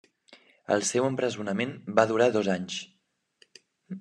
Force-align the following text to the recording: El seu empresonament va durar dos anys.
El 0.75 0.81
seu 0.91 1.05
empresonament 1.09 1.75
va 2.01 2.09
durar 2.13 2.31
dos 2.39 2.53
anys. 2.57 2.81